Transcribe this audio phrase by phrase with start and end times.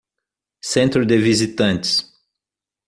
[0.63, 2.11] Centro de visitantes